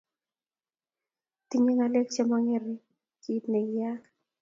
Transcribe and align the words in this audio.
tinye 1.47 1.71
ngalek 1.75 2.07
che 2.15 2.21
mo 2.29 2.37
ngering 2.45 2.77
rng 2.79 2.83
kiit 3.21 3.45
ne 3.47 3.59
kiyaak 3.67 4.01